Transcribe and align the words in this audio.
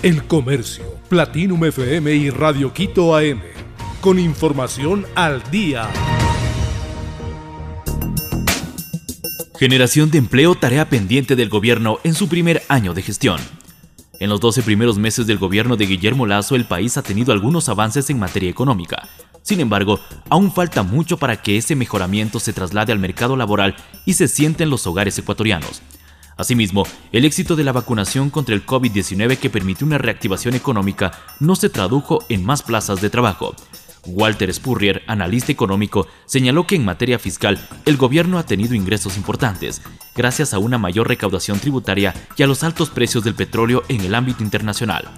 El 0.00 0.28
Comercio, 0.28 0.84
Platinum 1.08 1.64
FM 1.64 2.14
y 2.14 2.30
Radio 2.30 2.72
Quito 2.72 3.16
AM. 3.16 3.40
Con 4.00 4.20
información 4.20 5.04
al 5.16 5.42
día. 5.50 5.90
Generación 9.58 10.12
de 10.12 10.18
empleo, 10.18 10.54
tarea 10.54 10.88
pendiente 10.88 11.34
del 11.34 11.48
gobierno 11.48 11.98
en 12.04 12.14
su 12.14 12.28
primer 12.28 12.62
año 12.68 12.94
de 12.94 13.02
gestión. 13.02 13.40
En 14.20 14.30
los 14.30 14.38
12 14.38 14.62
primeros 14.62 14.98
meses 14.98 15.26
del 15.26 15.38
gobierno 15.38 15.76
de 15.76 15.86
Guillermo 15.86 16.26
Lazo, 16.26 16.54
el 16.54 16.66
país 16.66 16.96
ha 16.96 17.02
tenido 17.02 17.32
algunos 17.32 17.68
avances 17.68 18.08
en 18.08 18.20
materia 18.20 18.50
económica. 18.50 19.08
Sin 19.42 19.58
embargo, 19.58 19.98
aún 20.28 20.52
falta 20.52 20.84
mucho 20.84 21.16
para 21.16 21.42
que 21.42 21.56
ese 21.56 21.74
mejoramiento 21.74 22.38
se 22.38 22.52
traslade 22.52 22.92
al 22.92 23.00
mercado 23.00 23.36
laboral 23.36 23.74
y 24.06 24.12
se 24.12 24.28
siente 24.28 24.62
en 24.62 24.70
los 24.70 24.86
hogares 24.86 25.18
ecuatorianos. 25.18 25.82
Asimismo, 26.38 26.86
el 27.10 27.24
éxito 27.24 27.56
de 27.56 27.64
la 27.64 27.72
vacunación 27.72 28.30
contra 28.30 28.54
el 28.54 28.64
COVID-19 28.64 29.38
que 29.38 29.50
permitió 29.50 29.84
una 29.84 29.98
reactivación 29.98 30.54
económica 30.54 31.10
no 31.40 31.56
se 31.56 31.68
tradujo 31.68 32.24
en 32.28 32.44
más 32.44 32.62
plazas 32.62 33.00
de 33.00 33.10
trabajo. 33.10 33.56
Walter 34.06 34.54
Spurrier, 34.54 35.02
analista 35.08 35.50
económico, 35.50 36.06
señaló 36.26 36.64
que 36.64 36.76
en 36.76 36.84
materia 36.84 37.18
fiscal 37.18 37.58
el 37.84 37.96
gobierno 37.96 38.38
ha 38.38 38.46
tenido 38.46 38.76
ingresos 38.76 39.16
importantes, 39.16 39.82
gracias 40.14 40.54
a 40.54 40.60
una 40.60 40.78
mayor 40.78 41.08
recaudación 41.08 41.58
tributaria 41.58 42.14
y 42.36 42.44
a 42.44 42.46
los 42.46 42.62
altos 42.62 42.90
precios 42.90 43.24
del 43.24 43.34
petróleo 43.34 43.82
en 43.88 44.02
el 44.02 44.14
ámbito 44.14 44.44
internacional. 44.44 45.10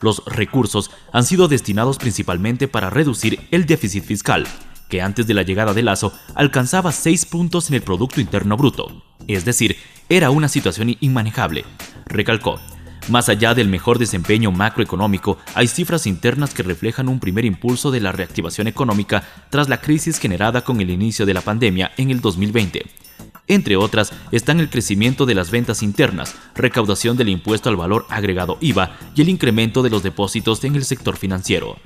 Los 0.00 0.24
recursos 0.24 0.90
han 1.12 1.24
sido 1.24 1.48
destinados 1.48 1.98
principalmente 1.98 2.66
para 2.66 2.88
reducir 2.88 3.46
el 3.50 3.66
déficit 3.66 4.04
fiscal, 4.04 4.46
que 4.92 5.00
antes 5.00 5.26
de 5.26 5.32
la 5.32 5.40
llegada 5.40 5.72
de 5.72 5.82
Lazo 5.82 6.12
alcanzaba 6.34 6.92
6 6.92 7.24
puntos 7.24 7.70
en 7.70 7.76
el 7.76 7.80
Producto 7.80 8.20
Interno 8.20 8.58
Bruto, 8.58 9.02
es 9.26 9.46
decir, 9.46 9.78
era 10.10 10.28
una 10.28 10.48
situación 10.48 10.98
inmanejable. 11.00 11.64
Recalcó, 12.04 12.60
más 13.08 13.30
allá 13.30 13.54
del 13.54 13.68
mejor 13.68 13.98
desempeño 13.98 14.52
macroeconómico, 14.52 15.38
hay 15.54 15.66
cifras 15.66 16.06
internas 16.06 16.52
que 16.52 16.62
reflejan 16.62 17.08
un 17.08 17.20
primer 17.20 17.46
impulso 17.46 17.90
de 17.90 18.00
la 18.00 18.12
reactivación 18.12 18.66
económica 18.66 19.26
tras 19.48 19.70
la 19.70 19.80
crisis 19.80 20.18
generada 20.18 20.62
con 20.62 20.78
el 20.82 20.90
inicio 20.90 21.24
de 21.24 21.32
la 21.32 21.40
pandemia 21.40 21.92
en 21.96 22.10
el 22.10 22.20
2020. 22.20 22.84
Entre 23.48 23.76
otras, 23.76 24.12
están 24.30 24.60
el 24.60 24.68
crecimiento 24.68 25.24
de 25.24 25.34
las 25.34 25.50
ventas 25.50 25.82
internas, 25.82 26.36
recaudación 26.54 27.16
del 27.16 27.30
impuesto 27.30 27.70
al 27.70 27.76
valor 27.76 28.04
agregado 28.10 28.58
IVA 28.60 28.94
y 29.14 29.22
el 29.22 29.30
incremento 29.30 29.82
de 29.82 29.88
los 29.88 30.02
depósitos 30.02 30.62
en 30.64 30.76
el 30.76 30.84
sector 30.84 31.16
financiero. 31.16 31.78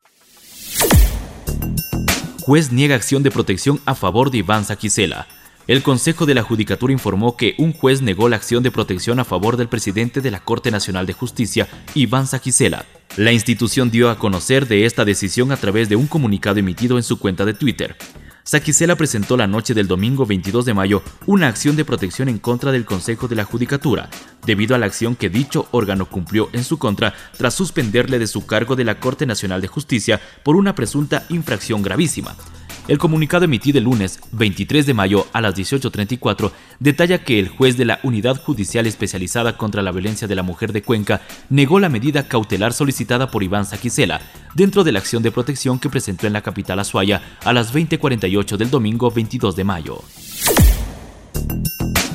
Juez 2.46 2.70
niega 2.70 2.94
acción 2.94 3.24
de 3.24 3.32
protección 3.32 3.80
a 3.86 3.96
favor 3.96 4.30
de 4.30 4.38
Iván 4.38 4.64
Saquicela. 4.64 5.26
El 5.66 5.82
Consejo 5.82 6.26
de 6.26 6.34
la 6.34 6.44
Judicatura 6.44 6.92
informó 6.92 7.36
que 7.36 7.56
un 7.58 7.72
juez 7.72 8.02
negó 8.02 8.28
la 8.28 8.36
acción 8.36 8.62
de 8.62 8.70
protección 8.70 9.18
a 9.18 9.24
favor 9.24 9.56
del 9.56 9.66
presidente 9.66 10.20
de 10.20 10.30
la 10.30 10.38
Corte 10.38 10.70
Nacional 10.70 11.06
de 11.06 11.12
Justicia, 11.12 11.66
Iván 11.96 12.28
Saquicela. 12.28 12.84
La 13.16 13.32
institución 13.32 13.90
dio 13.90 14.10
a 14.10 14.18
conocer 14.20 14.68
de 14.68 14.84
esta 14.84 15.04
decisión 15.04 15.50
a 15.50 15.56
través 15.56 15.88
de 15.88 15.96
un 15.96 16.06
comunicado 16.06 16.60
emitido 16.60 16.98
en 16.98 17.02
su 17.02 17.18
cuenta 17.18 17.44
de 17.44 17.54
Twitter. 17.54 17.96
Saquicela 18.46 18.94
presentó 18.94 19.36
la 19.36 19.48
noche 19.48 19.74
del 19.74 19.88
domingo 19.88 20.24
22 20.24 20.64
de 20.64 20.72
mayo 20.72 21.02
una 21.26 21.48
acción 21.48 21.74
de 21.74 21.84
protección 21.84 22.28
en 22.28 22.38
contra 22.38 22.70
del 22.70 22.84
Consejo 22.84 23.26
de 23.26 23.34
la 23.34 23.42
Judicatura, 23.42 24.08
debido 24.46 24.76
a 24.76 24.78
la 24.78 24.86
acción 24.86 25.16
que 25.16 25.28
dicho 25.28 25.66
órgano 25.72 26.06
cumplió 26.06 26.48
en 26.52 26.62
su 26.62 26.78
contra 26.78 27.12
tras 27.36 27.54
suspenderle 27.54 28.20
de 28.20 28.28
su 28.28 28.46
cargo 28.46 28.76
de 28.76 28.84
la 28.84 29.00
Corte 29.00 29.26
Nacional 29.26 29.60
de 29.62 29.66
Justicia 29.66 30.20
por 30.44 30.54
una 30.54 30.76
presunta 30.76 31.24
infracción 31.28 31.82
gravísima. 31.82 32.36
El 32.88 32.98
comunicado 32.98 33.44
emitido 33.44 33.78
el 33.78 33.84
lunes 33.84 34.20
23 34.30 34.86
de 34.86 34.94
mayo 34.94 35.26
a 35.32 35.40
las 35.40 35.56
18.34 35.56 36.52
detalla 36.78 37.24
que 37.24 37.40
el 37.40 37.48
juez 37.48 37.76
de 37.76 37.84
la 37.84 37.98
Unidad 38.04 38.40
Judicial 38.40 38.86
Especializada 38.86 39.56
contra 39.56 39.82
la 39.82 39.90
Violencia 39.90 40.28
de 40.28 40.36
la 40.36 40.44
Mujer 40.44 40.72
de 40.72 40.82
Cuenca 40.82 41.22
negó 41.50 41.80
la 41.80 41.88
medida 41.88 42.28
cautelar 42.28 42.72
solicitada 42.72 43.30
por 43.30 43.42
Iván 43.42 43.66
Saquicela 43.66 44.20
dentro 44.54 44.84
de 44.84 44.92
la 44.92 45.00
acción 45.00 45.24
de 45.24 45.32
protección 45.32 45.80
que 45.80 45.90
presentó 45.90 46.28
en 46.28 46.32
la 46.32 46.42
capital 46.42 46.78
Azuaya 46.78 47.22
a 47.44 47.52
las 47.52 47.74
20.48 47.74 48.56
del 48.56 48.70
domingo 48.70 49.10
22 49.10 49.56
de 49.56 49.64
mayo. 49.64 50.02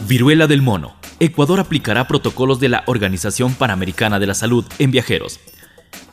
Viruela 0.08 0.48
del 0.48 0.62
mono. 0.62 0.96
Ecuador 1.20 1.60
aplicará 1.60 2.08
protocolos 2.08 2.60
de 2.60 2.70
la 2.70 2.84
Organización 2.88 3.54
Panamericana 3.56 4.20
de 4.20 4.28
la 4.28 4.34
Salud 4.34 4.66
en 4.80 4.92
viajeros. 4.92 5.40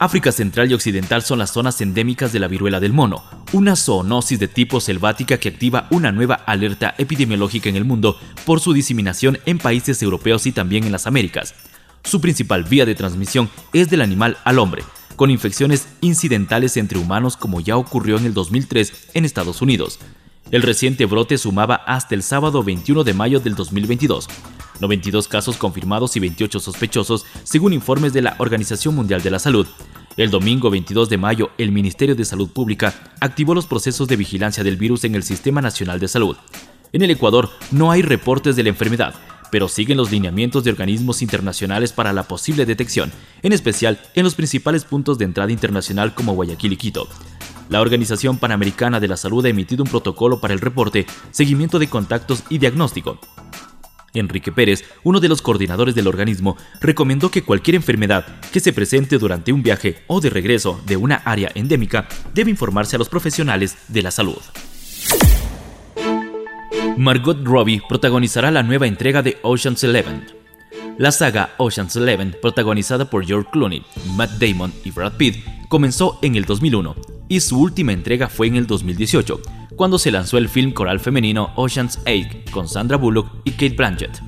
África 0.00 0.30
Central 0.30 0.70
y 0.70 0.74
Occidental 0.74 1.22
son 1.22 1.40
las 1.40 1.52
zonas 1.52 1.80
endémicas 1.80 2.32
de 2.32 2.38
la 2.38 2.46
viruela 2.46 2.78
del 2.78 2.92
mono, 2.92 3.24
una 3.52 3.74
zoonosis 3.74 4.38
de 4.38 4.46
tipo 4.46 4.80
selvática 4.80 5.38
que 5.38 5.48
activa 5.48 5.88
una 5.90 6.12
nueva 6.12 6.36
alerta 6.36 6.94
epidemiológica 6.98 7.68
en 7.68 7.74
el 7.74 7.84
mundo 7.84 8.16
por 8.46 8.60
su 8.60 8.72
diseminación 8.72 9.38
en 9.44 9.58
países 9.58 10.00
europeos 10.00 10.46
y 10.46 10.52
también 10.52 10.84
en 10.84 10.92
las 10.92 11.08
Américas. 11.08 11.54
Su 12.04 12.20
principal 12.20 12.62
vía 12.62 12.86
de 12.86 12.94
transmisión 12.94 13.50
es 13.72 13.90
del 13.90 14.00
animal 14.00 14.36
al 14.44 14.60
hombre, 14.60 14.84
con 15.16 15.30
infecciones 15.30 15.88
incidentales 16.00 16.76
entre 16.76 17.00
humanos 17.00 17.36
como 17.36 17.60
ya 17.60 17.76
ocurrió 17.76 18.18
en 18.18 18.26
el 18.26 18.34
2003 18.34 19.08
en 19.14 19.24
Estados 19.24 19.62
Unidos. 19.62 19.98
El 20.52 20.62
reciente 20.62 21.06
brote 21.06 21.38
sumaba 21.38 21.74
hasta 21.74 22.14
el 22.14 22.22
sábado 22.22 22.62
21 22.62 23.02
de 23.02 23.14
mayo 23.14 23.40
del 23.40 23.56
2022 23.56 24.28
92 24.80 25.28
casos 25.28 25.56
confirmados 25.56 26.16
y 26.16 26.20
28 26.20 26.60
sospechosos, 26.60 27.26
según 27.44 27.72
informes 27.72 28.12
de 28.12 28.22
la 28.22 28.36
Organización 28.38 28.94
Mundial 28.94 29.22
de 29.22 29.30
la 29.30 29.38
Salud. 29.38 29.66
El 30.16 30.30
domingo 30.30 30.68
22 30.70 31.08
de 31.08 31.16
mayo, 31.16 31.50
el 31.58 31.70
Ministerio 31.70 32.16
de 32.16 32.24
Salud 32.24 32.48
Pública 32.48 32.94
activó 33.20 33.54
los 33.54 33.66
procesos 33.66 34.08
de 34.08 34.16
vigilancia 34.16 34.64
del 34.64 34.76
virus 34.76 35.04
en 35.04 35.14
el 35.14 35.22
Sistema 35.22 35.62
Nacional 35.62 36.00
de 36.00 36.08
Salud. 36.08 36.36
En 36.92 37.02
el 37.02 37.10
Ecuador 37.10 37.50
no 37.70 37.90
hay 37.90 38.02
reportes 38.02 38.56
de 38.56 38.64
la 38.64 38.70
enfermedad, 38.70 39.14
pero 39.50 39.68
siguen 39.68 39.96
los 39.96 40.10
lineamientos 40.10 40.64
de 40.64 40.70
organismos 40.70 41.22
internacionales 41.22 41.92
para 41.92 42.12
la 42.12 42.24
posible 42.24 42.66
detección, 42.66 43.12
en 43.42 43.52
especial 43.52 44.00
en 44.14 44.24
los 44.24 44.34
principales 44.34 44.84
puntos 44.84 45.18
de 45.18 45.24
entrada 45.24 45.52
internacional 45.52 46.14
como 46.14 46.34
Guayaquil 46.34 46.72
y 46.72 46.76
Quito. 46.76 47.08
La 47.68 47.80
Organización 47.80 48.38
Panamericana 48.38 48.98
de 48.98 49.08
la 49.08 49.16
Salud 49.16 49.44
ha 49.44 49.50
emitido 49.50 49.84
un 49.84 49.90
protocolo 49.90 50.40
para 50.40 50.54
el 50.54 50.60
reporte, 50.60 51.06
seguimiento 51.30 51.78
de 51.78 51.88
contactos 51.88 52.42
y 52.48 52.58
diagnóstico, 52.58 53.20
Enrique 54.18 54.52
Pérez, 54.52 54.84
uno 55.04 55.20
de 55.20 55.28
los 55.28 55.42
coordinadores 55.42 55.94
del 55.94 56.06
organismo, 56.06 56.56
recomendó 56.80 57.30
que 57.30 57.42
cualquier 57.42 57.76
enfermedad 57.76 58.26
que 58.52 58.60
se 58.60 58.72
presente 58.72 59.18
durante 59.18 59.52
un 59.52 59.62
viaje 59.62 60.02
o 60.06 60.20
de 60.20 60.30
regreso 60.30 60.80
de 60.86 60.96
una 60.96 61.16
área 61.16 61.50
endémica 61.54 62.08
debe 62.34 62.50
informarse 62.50 62.96
a 62.96 62.98
los 62.98 63.08
profesionales 63.08 63.76
de 63.88 64.02
la 64.02 64.10
salud. 64.10 64.38
Margot 66.96 67.38
Robbie 67.44 67.80
protagonizará 67.88 68.50
la 68.50 68.64
nueva 68.64 68.88
entrega 68.88 69.22
de 69.22 69.38
Ocean's 69.42 69.84
Eleven. 69.84 70.26
La 70.98 71.12
saga 71.12 71.54
Ocean's 71.58 71.94
Eleven, 71.94 72.36
protagonizada 72.42 73.08
por 73.08 73.24
George 73.24 73.48
Clooney, 73.52 73.84
Matt 74.16 74.32
Damon 74.32 74.72
y 74.84 74.90
Brad 74.90 75.12
Pitt, 75.16 75.36
comenzó 75.68 76.18
en 76.22 76.34
el 76.34 76.44
2001 76.44 76.96
y 77.28 77.40
su 77.40 77.60
última 77.60 77.92
entrega 77.92 78.28
fue 78.28 78.48
en 78.48 78.56
el 78.56 78.66
2018, 78.66 79.40
cuando 79.78 79.96
se 79.98 80.10
lanzó 80.10 80.38
el 80.38 80.48
film 80.48 80.72
coral 80.72 80.98
femenino 80.98 81.52
Ocean's 81.54 82.00
8 82.00 82.50
con 82.50 82.68
Sandra 82.68 82.96
Bullock 82.98 83.30
y 83.44 83.52
Kate 83.52 83.76
Blanchett. 83.76 84.20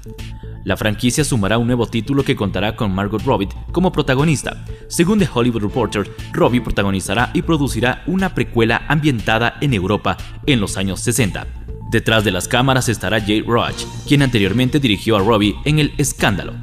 La 0.64 0.76
franquicia 0.76 1.24
sumará 1.24 1.58
un 1.58 1.66
nuevo 1.66 1.86
título 1.86 2.22
que 2.22 2.36
contará 2.36 2.76
con 2.76 2.94
Margot 2.94 3.22
Robbie 3.22 3.48
como 3.72 3.90
protagonista. 3.90 4.64
Según 4.88 5.18
The 5.18 5.28
Hollywood 5.32 5.62
Reporter, 5.62 6.08
Robbie 6.32 6.60
protagonizará 6.60 7.30
y 7.34 7.42
producirá 7.42 8.04
una 8.06 8.32
precuela 8.32 8.84
ambientada 8.86 9.56
en 9.60 9.74
Europa 9.74 10.16
en 10.46 10.60
los 10.60 10.76
años 10.76 11.00
60. 11.00 11.46
Detrás 11.90 12.22
de 12.22 12.30
las 12.30 12.46
cámaras 12.46 12.88
estará 12.88 13.20
Jay 13.20 13.42
Roach, 13.42 13.84
quien 14.06 14.22
anteriormente 14.22 14.78
dirigió 14.78 15.16
a 15.16 15.20
Robbie 15.20 15.56
en 15.64 15.80
El 15.80 15.92
Escándalo. 15.98 16.54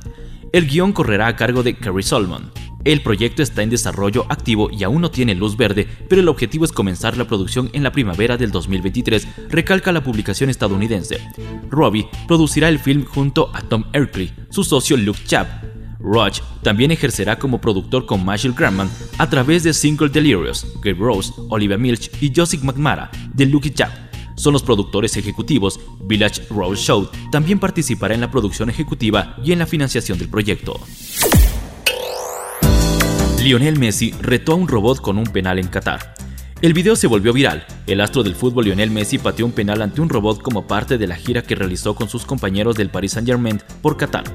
El 0.54 0.66
guion 0.66 0.94
correrá 0.94 1.28
a 1.28 1.36
cargo 1.36 1.62
de 1.62 1.76
Carrie 1.76 2.04
Solomon. 2.04 2.52
El 2.88 3.02
proyecto 3.02 3.44
está 3.44 3.64
en 3.64 3.70
desarrollo 3.70 4.26
activo 4.30 4.70
y 4.72 4.86
aún 4.86 5.02
no 5.02 5.12
tiene 5.12 5.36
luz 5.36 5.58
verde, 5.58 5.86
pero 6.08 6.22
el 6.22 6.30
objetivo 6.30 6.64
es 6.64 6.72
comenzar 6.72 7.18
la 7.18 7.28
producción 7.28 7.70
en 7.74 7.84
la 7.84 7.92
primavera 7.92 8.38
del 8.38 8.50
2023, 8.50 9.28
recalca 9.50 9.92
la 9.92 10.06
publicación 10.06 10.50
estadounidense. 10.50 11.20
Robbie 11.70 12.08
producirá 12.30 12.70
el 12.70 12.80
film 12.80 13.04
junto 13.04 13.54
a 13.54 13.60
Tom 13.60 13.84
Erkley, 13.92 14.32
su 14.50 14.64
socio 14.64 14.96
Luke 14.96 15.20
Chapp. 15.26 15.66
Roach 16.00 16.40
también 16.62 16.92
ejercerá 16.92 17.38
como 17.38 17.60
productor 17.60 18.06
con 18.06 18.24
Marshall 18.24 18.54
Graham 18.54 18.90
a 19.18 19.30
través 19.30 19.64
de 19.64 19.74
Single 19.74 20.08
Delirious, 20.08 20.66
Gabe 20.82 20.98
Rose, 20.98 21.34
Olivia 21.50 21.78
Milch 21.78 22.10
y 22.22 22.32
Joseph 22.34 22.64
McMara 22.64 23.12
de 23.34 23.48
Luke 23.48 23.74
Chapp 23.74 24.08
son 24.38 24.54
los 24.54 24.64
productores 24.64 25.18
ejecutivos. 25.18 25.80
Village 26.06 26.44
Road 26.50 26.76
Show 26.76 27.10
también 27.32 27.60
participará 27.60 28.14
en 28.14 28.22
la 28.22 28.32
producción 28.32 28.70
ejecutiva 28.70 29.36
y 29.44 29.52
en 29.52 29.60
la 29.60 29.66
financiación 29.66 30.18
del 30.18 30.30
proyecto. 30.30 30.80
Lionel 33.44 33.80
Messi 33.80 34.12
retó 34.20 34.54
a 34.54 34.56
un 34.56 34.68
robot 34.68 35.00
con 35.00 35.18
un 35.18 35.26
penal 35.26 35.60
en 35.60 35.68
Qatar. 35.68 36.16
El 36.62 36.74
video 36.74 36.96
se 36.96 37.08
volvió 37.08 37.32
viral. 37.32 37.66
El 37.86 38.02
astro 38.02 38.24
del 38.24 38.36
fútbol 38.36 38.66
Lionel 38.66 38.92
Messi 38.92 39.20
pateó 39.20 39.46
un 39.46 39.52
penal 39.52 39.82
ante 39.82 40.02
un 40.02 40.10
robot 40.10 40.42
como 40.42 40.68
parte 40.68 40.98
de 40.98 41.08
la 41.08 41.16
gira 41.16 41.44
que 41.44 41.56
realizó 41.56 41.96
con 41.96 42.10
sus 42.10 42.26
compañeros 42.26 42.76
del 42.76 42.90
Paris 42.90 43.14
Saint-Germain 43.14 43.62
por 43.82 43.96
Qatar. 43.96 44.26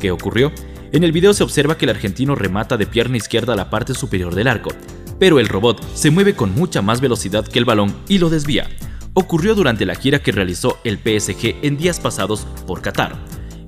¿Qué 0.00 0.10
ocurrió? 0.10 0.52
En 0.90 1.04
el 1.04 1.12
video 1.12 1.34
se 1.34 1.44
observa 1.44 1.76
que 1.76 1.84
el 1.84 1.90
argentino 1.90 2.34
remata 2.34 2.76
de 2.76 2.86
pierna 2.86 3.18
izquierda 3.18 3.54
la 3.54 3.70
parte 3.70 3.94
superior 3.94 4.34
del 4.34 4.48
arco, 4.48 4.70
pero 5.18 5.38
el 5.38 5.48
robot 5.48 5.82
se 5.94 6.10
mueve 6.10 6.34
con 6.34 6.54
mucha 6.54 6.82
más 6.82 7.00
velocidad 7.00 7.46
que 7.46 7.58
el 7.58 7.66
balón 7.66 7.94
y 8.08 8.18
lo 8.18 8.30
desvía. 8.30 8.68
Ocurrió 9.12 9.54
durante 9.54 9.86
la 9.86 9.94
gira 9.94 10.20
que 10.20 10.32
realizó 10.32 10.78
el 10.82 10.96
PSG 10.96 11.56
en 11.62 11.76
días 11.76 12.00
pasados 12.00 12.46
por 12.66 12.80
Qatar. 12.82 13.16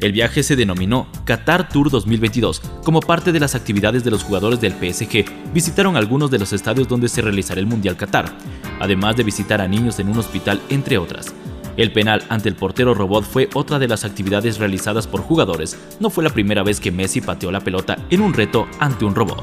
El 0.00 0.12
viaje 0.12 0.44
se 0.44 0.54
denominó 0.54 1.08
Qatar 1.24 1.68
Tour 1.68 1.90
2022. 1.90 2.62
Como 2.84 3.00
parte 3.00 3.32
de 3.32 3.40
las 3.40 3.56
actividades 3.56 4.04
de 4.04 4.12
los 4.12 4.22
jugadores 4.22 4.60
del 4.60 4.72
PSG, 4.72 5.24
visitaron 5.52 5.96
algunos 5.96 6.30
de 6.30 6.38
los 6.38 6.52
estadios 6.52 6.86
donde 6.86 7.08
se 7.08 7.20
realizará 7.20 7.60
el 7.60 7.66
Mundial 7.66 7.96
Qatar, 7.96 8.32
además 8.78 9.16
de 9.16 9.24
visitar 9.24 9.60
a 9.60 9.66
niños 9.66 9.98
en 9.98 10.08
un 10.08 10.18
hospital, 10.18 10.60
entre 10.68 10.98
otras. 10.98 11.34
El 11.76 11.92
penal 11.92 12.24
ante 12.28 12.48
el 12.48 12.54
portero 12.54 12.94
robot 12.94 13.24
fue 13.24 13.48
otra 13.54 13.80
de 13.80 13.88
las 13.88 14.04
actividades 14.04 14.58
realizadas 14.58 15.08
por 15.08 15.20
jugadores. 15.20 15.76
No 15.98 16.10
fue 16.10 16.22
la 16.22 16.30
primera 16.30 16.62
vez 16.62 16.78
que 16.78 16.92
Messi 16.92 17.20
pateó 17.20 17.50
la 17.50 17.60
pelota 17.60 17.98
en 18.10 18.20
un 18.20 18.34
reto 18.34 18.68
ante 18.78 19.04
un 19.04 19.16
robot. 19.16 19.42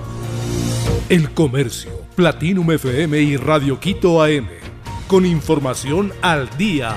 El 1.10 1.32
Comercio, 1.32 1.92
Platinum 2.16 2.72
FM 2.72 3.22
y 3.22 3.36
Radio 3.36 3.80
Quito 3.80 4.24
AM. 4.24 4.48
Con 5.08 5.26
información 5.26 6.14
al 6.22 6.50
día. 6.58 6.96